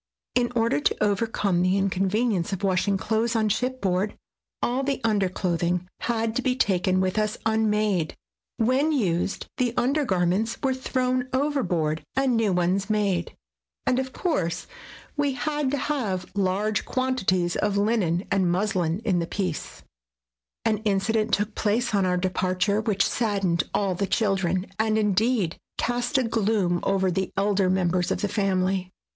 In 0.33 0.51
order 0.55 0.79
to 0.79 0.97
overcome 1.03 1.61
the 1.61 1.77
inconvenience 1.77 2.51
of 2.51 2.63
washing 2.63 2.97
clothes 2.97 3.35
on 3.35 3.49
shipboard, 3.49 4.17
all 4.63 4.81
the 4.81 4.99
underclothing 5.03 5.87
had 5.99 6.35
to 6.35 6.41
be 6.41 6.55
taken 6.55 6.99
with 7.01 7.19
us 7.19 7.37
unmade. 7.45 8.15
When 8.57 8.91
used, 8.91 9.45
the 9.57 9.75
undergarments 9.77 10.57
were 10.63 10.73
thrown 10.73 11.29
overboard 11.33 12.03
and 12.15 12.35
new 12.35 12.51
ones 12.51 12.89
made, 12.89 13.35
and 13.85 13.99
of 13.99 14.11
course 14.11 14.65
we 15.15 15.33
had 15.33 15.69
to 15.69 15.77
have 15.77 16.31
large 16.35 16.83
quantities 16.83 17.55
of 17.55 17.77
linen 17.77 18.23
and 18.31 18.49
muslin 18.51 19.01
in 19.05 19.19
the 19.19 19.27
piece. 19.27 19.83
SKETCHES 19.83 19.83
OF 19.85 20.63
TRAVEL 20.65 20.77
An 20.79 20.83
incident 20.83 21.33
took 21.35 21.53
place 21.53 21.93
on 21.93 22.07
our 22.07 22.17
departure 22.17 22.81
which 22.81 23.07
saddened 23.07 23.65
all 23.71 23.93
the 23.93 24.07
children, 24.07 24.65
and, 24.79 24.97
indeed, 24.97 25.57
cast 25.77 26.17
a 26.17 26.23
gloom 26.23 26.79
over 26.81 27.11
the 27.11 27.29
elder 27.37 27.69
members 27.69 28.09
of 28.09 28.21
the 28.21 28.27
family. 28.27 28.89